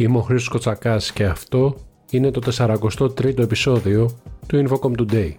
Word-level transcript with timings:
Είμαι 0.00 0.18
ο 0.18 0.20
Χρήστος 0.20 0.48
Κοτσακάς 0.48 1.12
και 1.12 1.24
αυτό 1.24 1.74
είναι 2.10 2.30
το 2.30 2.40
43ο 2.58 3.38
επεισόδιο 3.38 4.10
του 4.46 4.66
Infocom 4.68 5.00
Today. 5.00 5.32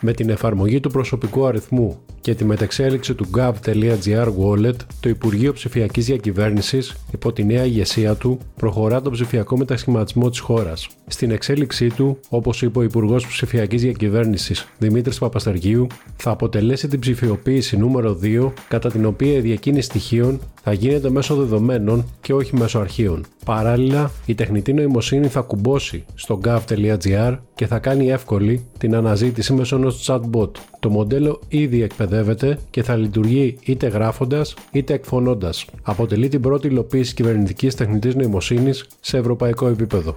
Με 0.00 0.12
την 0.12 0.30
εφαρμογή 0.30 0.80
του 0.80 0.90
προσωπικού 0.90 1.46
αριθμού 1.46 2.00
και 2.28 2.34
τη 2.34 2.44
μεταξέλιξη 2.44 3.14
του 3.14 3.26
gov.gr 3.36 4.28
wallet, 4.40 4.76
το 5.00 5.08
Υπουργείο 5.08 5.52
Ψηφιακής 5.52 6.06
Διακυβέρνησης, 6.06 6.94
υπό 7.12 7.32
τη 7.32 7.44
νέα 7.44 7.64
ηγεσία 7.64 8.14
του, 8.14 8.38
προχωρά 8.56 9.02
τον 9.02 9.12
ψηφιακό 9.12 9.56
μετασχηματισμό 9.56 10.30
της 10.30 10.38
χώρας. 10.38 10.88
Στην 11.06 11.30
εξέλιξή 11.30 11.88
του, 11.88 12.18
όπως 12.28 12.62
είπε 12.62 12.78
ο 12.78 12.82
Υπουργός 12.82 13.26
Ψηφιακής 13.26 13.82
Διακυβέρνησης 13.82 14.68
Δημήτρης 14.78 15.18
Παπαστεργίου, 15.18 15.86
θα 16.16 16.30
αποτελέσει 16.30 16.88
την 16.88 16.98
ψηφιοποίηση 16.98 17.76
νούμερο 17.76 18.18
2, 18.22 18.52
κατά 18.68 18.90
την 18.90 19.04
οποία 19.04 19.32
η 19.32 19.40
διακίνηση 19.40 19.88
στοιχείων 19.88 20.40
θα 20.62 20.72
γίνεται 20.72 21.10
μέσω 21.10 21.34
δεδομένων 21.34 22.04
και 22.20 22.32
όχι 22.32 22.56
μέσω 22.56 22.78
αρχείων. 22.78 23.24
Παράλληλα, 23.44 24.10
η 24.26 24.34
τεχνητή 24.34 24.72
νοημοσύνη 24.72 25.28
θα 25.28 25.40
κουμπώσει 25.40 26.04
στο 26.14 26.40
gov.gr 26.44 27.38
και 27.54 27.66
θα 27.66 27.78
κάνει 27.78 28.10
εύκολη 28.10 28.64
την 28.78 28.94
αναζήτηση 28.94 29.52
μέσω 29.52 29.76
ενός 29.76 30.06
chatbot. 30.08 30.50
Το 30.80 30.90
μοντέλο 30.90 31.40
ήδη 31.48 31.82
εκπαιδεύεται 31.82 32.58
και 32.70 32.82
θα 32.82 32.96
λειτουργεί 32.96 33.58
είτε 33.64 33.86
γράφοντας 33.86 34.54
είτε 34.72 34.94
εκφωνώντας. 34.94 35.64
Αποτελεί 35.82 36.28
την 36.28 36.40
πρώτη 36.40 36.66
υλοποίηση 36.66 37.14
κυβερνητικής 37.14 37.74
τεχνητής 37.74 38.14
νοημοσύνης 38.14 38.86
σε 39.00 39.18
ευρωπαϊκό 39.18 39.66
επίπεδο. 39.66 40.16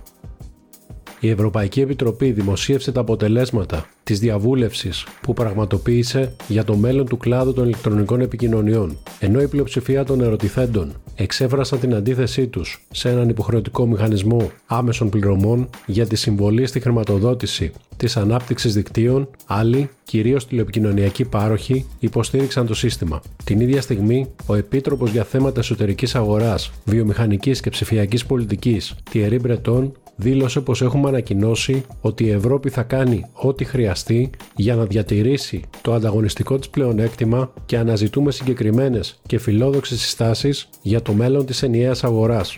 Η 1.24 1.30
Ευρωπαϊκή 1.30 1.82
Επιτροπή 1.82 2.32
δημοσίευσε 2.32 2.92
τα 2.92 3.00
αποτελέσματα 3.00 3.86
της 4.04 4.20
διαβούλευσης 4.20 5.06
που 5.22 5.34
πραγματοποίησε 5.34 6.36
για 6.48 6.64
το 6.64 6.76
μέλλον 6.76 7.06
του 7.06 7.18
κλάδου 7.18 7.54
των 7.54 7.66
ηλεκτρονικών 7.66 8.22
επικοινωνιών, 8.22 8.98
ενώ 9.20 9.42
η 9.42 9.48
πλειοψηφία 9.48 10.04
των 10.04 10.22
ερωτηθέντων 10.22 10.94
εξέφρασαν 11.16 11.80
την 11.80 11.96
αντίθεσή 11.96 12.48
τους 12.48 12.86
σε 12.92 13.10
έναν 13.10 13.30
υποχρεωτικό 13.30 13.86
μηχανισμό 13.88 14.52
άμεσων 14.66 15.10
πληρωμών 15.10 15.70
για 15.86 16.08
τη 16.08 16.16
συμβολή 16.16 16.66
στη 16.66 16.80
χρηματοδότηση 16.80 17.72
της 17.98 18.18
ανάπτυξης 18.18 18.74
δικτύων, 18.74 19.30
άλλοι, 19.46 19.90
κυρίως 20.04 20.48
τηλεπικοινωνιακοί 20.48 21.26
πάροχοι, 21.26 21.86
υποστήριξαν 22.00 22.66
το 22.66 22.74
σύστημα. 22.74 23.22
Την 23.44 23.60
ίδια 23.60 23.82
στιγμή, 23.82 24.28
ο 24.46 24.56
Επίτροπος 24.56 25.12
για 25.12 25.24
θέματα 25.24 25.60
εσωτερικής 25.60 26.16
αγοράς, 26.16 26.72
βιομηχανικής 26.86 27.60
και 27.60 27.70
ψηφιακής 27.70 28.26
πολιτικής, 28.26 28.96
Thierry 29.14 29.40
Breton, 29.42 29.92
δήλωσε 30.16 30.62
πως 30.62 30.82
έχουμε 30.82 31.08
ανακοινώσει 31.08 31.84
ότι 32.02 32.24
η 32.24 32.30
Ευρώπη 32.30 32.70
θα 32.70 32.84
κάνει 32.84 33.26
ό,τι 33.34 33.64
χρειαστεί 33.64 34.30
για 34.56 34.76
να 34.76 34.86
διατηρήσει 34.86 35.62
το 35.82 35.94
ανταγωνιστικό 35.94 36.58
της 36.58 36.70
πλεονέκτημα 36.70 37.54
και 37.66 37.78
αναζητούμε 37.78 38.32
συγκεκριμένες 38.32 39.20
και 39.28 39.40
φιλόδοξες 39.40 40.00
συστάσεις 40.02 40.70
για 40.82 41.02
το 41.02 41.14
μέλλον 41.14 41.46
της 41.46 41.64
ενιαίας 41.64 42.04
αγοράς. 42.04 42.58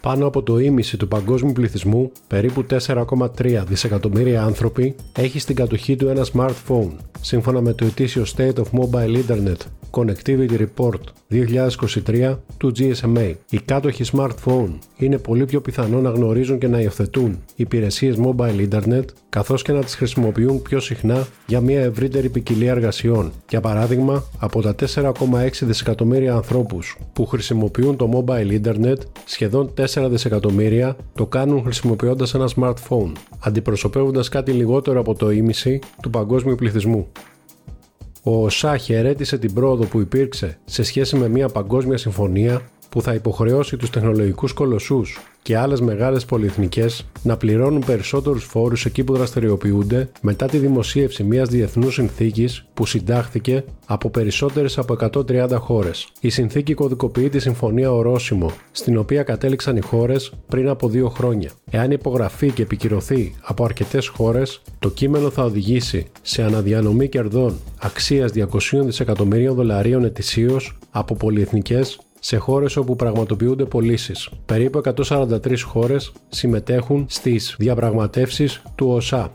Πάνω 0.00 0.26
από 0.26 0.42
το 0.42 0.58
ίμιση 0.58 0.96
του 0.96 1.08
παγκόσμιου 1.08 1.52
πληθυσμού, 1.52 2.12
περίπου 2.26 2.64
4,3 2.70 3.64
δισεκατομμύρια 3.66 4.42
άνθρωποι, 4.42 4.94
έχει 5.12 5.38
στην 5.38 5.56
κατοχή 5.56 5.96
του 5.96 6.08
ένα 6.08 6.26
smartphone, 6.32 6.90
σύμφωνα 7.20 7.60
με 7.60 7.72
το 7.72 7.84
ετήσιο 7.84 8.24
State 8.36 8.54
of 8.54 8.80
Mobile 8.80 9.22
Internet 9.26 9.79
Connectivity 9.90 10.66
Report 10.66 11.00
2023 11.30 12.36
του 12.56 12.72
GSMA. 12.78 13.34
Οι 13.50 13.58
κάτοχοι 13.58 14.04
smartphone 14.12 14.78
είναι 14.96 15.18
πολύ 15.18 15.44
πιο 15.44 15.60
πιθανό 15.60 16.00
να 16.00 16.10
γνωρίζουν 16.10 16.58
και 16.58 16.68
να 16.68 16.80
υιοθετούν 16.80 17.38
υπηρεσίες 17.56 18.16
mobile 18.18 18.68
internet 18.70 19.04
καθώς 19.28 19.62
και 19.62 19.72
να 19.72 19.84
τις 19.84 19.94
χρησιμοποιούν 19.94 20.62
πιο 20.62 20.80
συχνά 20.80 21.26
για 21.46 21.60
μια 21.60 21.80
ευρύτερη 21.80 22.28
ποικιλία 22.28 22.70
εργασιών. 22.70 23.32
Για 23.48 23.60
παράδειγμα, 23.60 24.24
από 24.38 24.62
τα 24.62 24.74
4,6 24.74 25.50
δισεκατομμύρια 25.60 26.34
ανθρώπους 26.34 26.98
που 27.12 27.26
χρησιμοποιούν 27.26 27.96
το 27.96 28.24
mobile 28.26 28.60
internet, 28.64 28.96
σχεδόν 29.24 29.72
4 29.76 30.08
δισεκατομμύρια 30.10 30.96
το 31.14 31.26
κάνουν 31.26 31.62
χρησιμοποιώντας 31.62 32.34
ένα 32.34 32.48
smartphone, 32.56 33.12
αντιπροσωπεύοντας 33.40 34.28
κάτι 34.28 34.52
λιγότερο 34.52 35.00
από 35.00 35.14
το 35.14 35.30
ίμιση 35.30 35.78
του 36.02 36.10
παγκόσμιου 36.10 36.54
πληθυσμού. 36.54 37.06
Ο 38.22 38.44
ΟΣΑ 38.44 38.76
χαιρέτησε 38.76 39.38
την 39.38 39.54
πρόοδο 39.54 39.84
που 39.84 40.00
υπήρξε 40.00 40.58
σε 40.64 40.82
σχέση 40.82 41.16
με 41.16 41.28
μια 41.28 41.48
παγκόσμια 41.48 41.96
συμφωνία 41.96 42.62
που 42.90 43.02
θα 43.02 43.14
υποχρεώσει 43.14 43.76
τους 43.76 43.90
τεχνολογικούς 43.90 44.52
κολοσσούς 44.52 45.18
και 45.42 45.56
άλλες 45.56 45.80
μεγάλες 45.80 46.24
πολυεθνικές 46.24 47.06
να 47.22 47.36
πληρώνουν 47.36 47.82
περισσότερους 47.86 48.44
φόρους 48.44 48.84
εκεί 48.84 49.04
που 49.04 49.14
δραστηριοποιούνται 49.14 50.08
μετά 50.20 50.46
τη 50.46 50.58
δημοσίευση 50.58 51.22
μιας 51.22 51.48
διεθνούς 51.48 51.94
συνθήκης 51.94 52.66
που 52.74 52.86
συντάχθηκε 52.86 53.64
από 53.86 54.10
περισσότερες 54.10 54.78
από 54.78 54.92
130 54.94 55.56
χώρες. 55.58 56.08
Η 56.20 56.28
συνθήκη 56.28 56.74
κωδικοποιεί 56.74 57.28
τη 57.28 57.38
Συμφωνία 57.38 57.92
Ορόσημο, 57.92 58.50
στην 58.70 58.98
οποία 58.98 59.22
κατέληξαν 59.22 59.76
οι 59.76 59.80
χώρες 59.80 60.32
πριν 60.48 60.68
από 60.68 60.88
δύο 60.88 61.08
χρόνια. 61.08 61.50
Εάν 61.70 61.90
υπογραφεί 61.90 62.50
και 62.50 62.62
επικυρωθεί 62.62 63.34
από 63.40 63.64
αρκετές 63.64 64.06
χώρες, 64.06 64.62
το 64.78 64.90
κείμενο 64.90 65.30
θα 65.30 65.44
οδηγήσει 65.44 66.06
σε 66.22 66.42
αναδιανομή 66.42 67.08
κερδών 67.08 67.58
αξίας 67.78 68.32
200 68.32 68.84
δισεκατομμυρίων 68.84 69.54
δολαρίων 69.54 70.04
ετησίως 70.04 70.78
από 70.90 71.14
πολυεθνικές 71.14 71.98
σε 72.20 72.36
χώρες 72.36 72.76
όπου 72.76 72.96
πραγματοποιούνται 72.96 73.64
πωλήσεις. 73.64 74.28
Περίπου 74.46 74.78
143 74.78 75.60
χώρες 75.64 76.12
συμμετέχουν 76.28 77.06
στις 77.08 77.54
διαπραγματεύσεις 77.58 78.62
του 78.74 78.88
ΟΣΑ. 78.88 79.32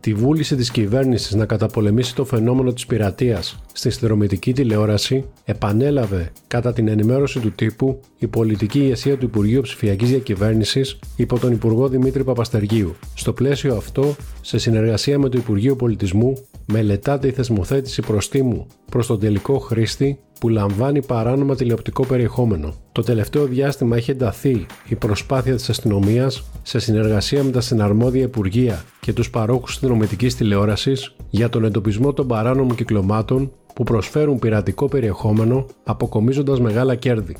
Τη 0.00 0.14
βούληση 0.14 0.56
της 0.56 0.70
κυβέρνησης 0.70 1.34
να 1.34 1.46
καταπολεμήσει 1.46 2.14
το 2.14 2.24
φαινόμενο 2.24 2.72
της 2.72 2.86
πειρατείας 2.86 3.62
στη 3.72 3.90
συνδρομητική 3.90 4.52
τηλεόραση 4.52 5.24
επανέλαβε 5.44 6.32
κατά 6.46 6.72
την 6.72 6.88
ενημέρωση 6.88 7.40
του 7.40 7.52
τύπου 7.52 8.00
η 8.18 8.26
πολιτική 8.26 8.78
ηγεσία 8.78 9.18
του 9.18 9.24
Υπουργείου 9.24 9.60
Ψηφιακής 9.60 10.08
Διακυβέρνησης 10.08 10.98
υπό 11.16 11.38
τον 11.38 11.52
Υπουργό 11.52 11.88
Δημήτρη 11.88 12.24
Παπαστεργίου. 12.24 12.96
Στο 13.14 13.32
πλαίσιο 13.32 13.76
αυτό, 13.76 14.16
σε 14.40 14.58
συνεργασία 14.58 15.18
με 15.18 15.28
το 15.28 15.38
Υπουργείο 15.38 15.76
Πολιτισμού, 15.76 16.34
μελετάται 16.66 17.26
η 17.26 17.30
θεσμοθέτηση 17.30 18.02
προστίμου 18.02 18.66
προς 18.90 19.06
τον 19.06 19.18
τελικό 19.18 19.58
χρήστη 19.58 20.18
που 20.40 20.48
λαμβάνει 20.48 21.04
παράνομα 21.04 21.54
τηλεοπτικό 21.54 22.06
περιεχόμενο. 22.06 22.74
Το 22.92 23.02
τελευταίο 23.02 23.46
διάστημα 23.46 23.96
έχει 23.96 24.10
ενταθεί 24.10 24.66
η 24.88 24.94
προσπάθεια 24.94 25.54
της 25.54 25.70
αστυνομίας 25.70 26.44
σε 26.62 26.78
συνεργασία 26.78 27.42
με 27.42 27.50
τα 27.50 27.60
συναρμόδια 27.60 28.22
Υπουργεία 28.22 28.84
και 29.00 29.12
τους 29.12 29.30
παρόχους 29.30 29.74
συνδρομητικής 29.74 30.34
τηλεόρασης 30.34 31.14
για 31.30 31.48
τον 31.48 31.64
εντοπισμό 31.64 32.12
των 32.12 32.26
παράνομων 32.26 32.74
κυκλωμάτων 32.74 33.52
που 33.74 33.84
προσφέρουν 33.84 34.38
πειρατικό 34.38 34.88
περιεχόμενο 34.88 35.66
αποκομίζοντας 35.84 36.60
μεγάλα 36.60 36.94
κέρδη. 36.94 37.36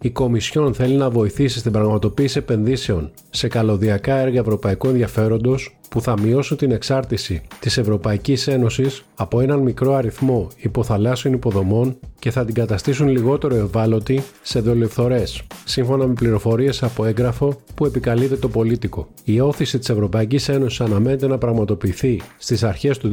Η 0.00 0.10
Κομισιόν 0.10 0.74
θέλει 0.74 0.94
να 0.94 1.10
βοηθήσει 1.10 1.58
στην 1.58 1.72
πραγματοποίηση 1.72 2.38
επενδύσεων 2.38 3.10
σε 3.30 3.48
καλωδιακά 3.48 4.16
έργα 4.16 4.40
ευρωπαϊκού 4.40 4.88
ενδιαφέροντος 4.88 5.76
που 5.92 6.00
θα 6.00 6.20
μειώσουν 6.20 6.56
την 6.56 6.70
εξάρτηση 6.70 7.42
της 7.58 7.78
Ευρωπαϊκής 7.78 8.46
Ένωσης 8.46 9.04
από 9.14 9.40
έναν 9.40 9.58
μικρό 9.58 9.94
αριθμό 9.94 10.48
υποθαλάσσιων 10.56 11.32
υποδομών 11.32 11.96
και 12.18 12.30
θα 12.30 12.44
την 12.44 12.54
καταστήσουν 12.54 13.08
λιγότερο 13.08 13.54
ευάλωτη 13.54 14.22
σε 14.42 14.60
δολιοφθορές, 14.60 15.42
σύμφωνα 15.64 16.06
με 16.06 16.14
πληροφορίες 16.14 16.82
από 16.82 17.04
έγγραφο 17.04 17.60
που 17.74 17.86
επικαλείται 17.86 18.36
το 18.36 18.48
πολίτικο. 18.48 19.08
Η 19.24 19.40
όθηση 19.40 19.78
της 19.78 19.88
Ευρωπαϊκής 19.88 20.48
Ένωσης 20.48 20.80
αναμένεται 20.80 21.26
να 21.26 21.38
πραγματοποιηθεί 21.38 22.20
στις 22.38 22.62
αρχές 22.62 22.98
του 22.98 23.10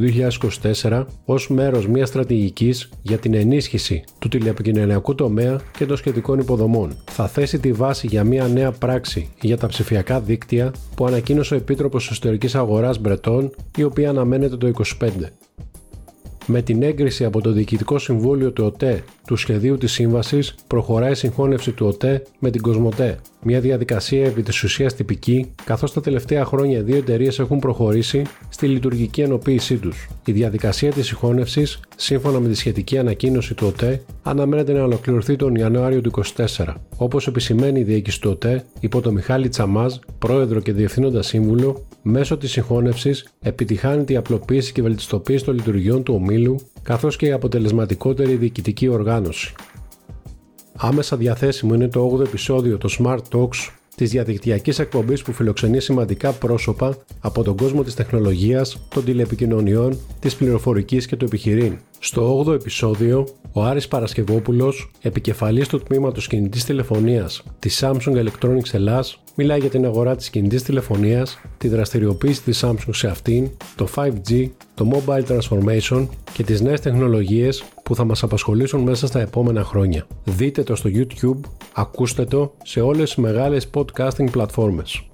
2024 0.82 1.04
ως 1.24 1.48
μέρος 1.48 1.88
μιας 1.88 2.08
στρατηγικής 2.08 2.88
για 3.02 3.18
την 3.18 3.34
ενίσχυση 3.34 4.04
του 4.18 4.28
τηλεπικοινωνιακού 4.28 5.14
τομέα 5.14 5.60
και 5.78 5.86
των 5.86 5.96
σχετικών 5.96 6.38
υποδομών. 6.38 6.96
Θα 7.04 7.28
θέσει 7.28 7.58
τη 7.58 7.72
βάση 7.72 8.06
για 8.06 8.24
μια 8.24 8.48
νέα 8.48 8.72
πράξη 8.72 9.28
για 9.40 9.56
τα 9.56 9.66
ψηφιακά 9.66 10.20
δίκτυα 10.20 10.72
που 10.94 11.06
ανακοίνωσε 11.06 11.54
ο 11.54 11.56
Επίτροπος 11.56 12.10
Εσωτερικής 12.10 12.54
Αγοράς 12.54 12.68
Μπρετών, 13.00 13.50
η 13.76 13.82
οποία 13.82 14.08
αναμένεται 14.08 14.56
το 14.56 14.72
2025 14.98 15.08
με 16.50 16.62
την 16.62 16.82
έγκριση 16.82 17.24
από 17.24 17.40
το 17.40 17.52
Διοικητικό 17.52 17.98
Συμβούλιο 17.98 18.52
του 18.52 18.64
ΟΤΕ 18.64 19.04
του 19.26 19.36
σχεδίου 19.36 19.78
της 19.78 19.92
σύμβασης 19.92 20.54
προχωράει 20.66 21.10
η 21.10 21.14
συγχώνευση 21.14 21.72
του 21.72 21.86
ΟΤΕ 21.86 22.22
με 22.38 22.50
την 22.50 22.62
Κοσμοτέ, 22.62 23.18
μια 23.42 23.60
διαδικασία 23.60 24.26
επί 24.26 24.42
της 24.42 24.62
ουσίας 24.62 24.94
τυπική, 24.94 25.52
καθώς 25.64 25.92
τα 25.92 26.00
τελευταία 26.00 26.44
χρόνια 26.44 26.82
δύο 26.82 26.96
εταιρείες 26.96 27.38
έχουν 27.38 27.58
προχωρήσει 27.58 28.22
στη 28.48 28.66
λειτουργική 28.66 29.20
ενοποίησή 29.20 29.76
τους. 29.76 30.08
Η 30.24 30.32
διαδικασία 30.32 30.92
της 30.92 31.06
συγχώνευσης, 31.06 31.80
σύμφωνα 31.96 32.40
με 32.40 32.48
τη 32.48 32.54
σχετική 32.54 32.98
ανακοίνωση 32.98 33.54
του 33.54 33.66
ΟΤΕ, 33.66 34.02
αναμένεται 34.22 34.72
να 34.72 34.82
ολοκληρωθεί 34.82 35.36
τον 35.36 35.54
Ιανουάριο 35.54 36.00
του 36.00 36.10
2024. 36.10 36.74
Όπως 36.96 37.26
επισημαίνει 37.26 37.80
η 37.80 37.82
διοίκηση 37.82 38.20
του 38.20 38.30
ΟΤΕ, 38.30 38.64
υπό 38.80 39.00
τον 39.00 39.14
Μιχάλη 39.14 39.48
Τσαμάζ, 39.48 39.94
πρόεδρο 40.18 40.60
και 40.60 40.72
διευθύνοντα 40.72 41.22
σύμβουλο, 41.22 41.86
μέσω 42.02 42.36
της 42.36 42.50
συγχώνευσης 42.50 43.28
επιτυχάνεται 43.40 44.12
η 44.12 44.16
απλοποίηση 44.16 44.72
και 44.72 44.82
βελτιστοποίηση 44.82 45.44
των 45.44 45.54
λειτουργιών 45.54 46.02
του 46.02 46.14
ομίλου 46.14 46.39
καθώς 46.82 47.16
και 47.16 47.26
η 47.26 47.32
αποτελεσματικότερη 47.32 48.34
διοικητική 48.34 48.88
οργάνωση. 48.88 49.54
Άμεσα 50.76 51.16
διαθέσιμο 51.16 51.74
είναι 51.74 51.88
το 51.88 52.16
8ο 52.16 52.20
επεισόδιο 52.20 52.78
των 52.78 52.90
Smart 52.98 53.20
Talks 53.32 53.70
της 54.00 54.10
διαδικτυακής 54.10 54.78
εκπομπής 54.78 55.22
που 55.22 55.32
φιλοξενεί 55.32 55.80
σημαντικά 55.80 56.32
πρόσωπα 56.32 56.96
από 57.20 57.42
τον 57.42 57.56
κόσμο 57.56 57.82
της 57.82 57.94
τεχνολογίας, 57.94 58.86
των 58.88 59.04
τηλεπικοινωνιών, 59.04 59.98
της 60.20 60.36
πληροφορικής 60.36 61.06
και 61.06 61.16
του 61.16 61.24
επιχειρήν. 61.24 61.78
Στο 61.98 62.44
8ο 62.46 62.52
επεισόδιο, 62.52 63.26
ο 63.52 63.62
Άρης 63.64 63.88
Παρασκευόπουλος, 63.88 64.90
επικεφαλής 65.02 65.68
του 65.68 65.82
τμήματος 65.82 66.26
κινητής 66.26 66.64
τηλεφωνίας 66.64 67.42
της 67.58 67.82
Samsung 67.82 68.24
Electronics 68.24 68.72
Ελλάς, 68.72 69.22
μιλάει 69.40 69.58
για 69.58 69.70
την 69.70 69.84
αγορά 69.84 70.16
της 70.16 70.30
κινητής 70.30 70.62
τηλεφωνίας, 70.62 71.40
τη 71.58 71.68
δραστηριοποίηση 71.68 72.42
της 72.42 72.64
Samsung 72.64 72.90
σε 72.90 73.08
αυτήν, 73.08 73.50
το 73.76 73.88
5G, 73.94 74.48
το 74.74 74.90
Mobile 74.92 75.24
Transformation 75.24 76.06
και 76.32 76.42
τις 76.42 76.60
νέες 76.60 76.80
τεχνολογίες 76.80 77.64
που 77.82 77.94
θα 77.94 78.04
μας 78.04 78.22
απασχολήσουν 78.22 78.80
μέσα 78.80 79.06
στα 79.06 79.20
επόμενα 79.20 79.64
χρόνια. 79.64 80.06
Δείτε 80.24 80.62
το 80.62 80.76
στο 80.76 80.90
YouTube, 80.92 81.40
ακούστε 81.72 82.24
το 82.24 82.52
σε 82.64 82.80
όλες 82.80 83.14
τις 83.14 83.16
μεγάλες 83.16 83.70
podcasting 83.74 84.30
πλατφόρμες. 84.30 85.09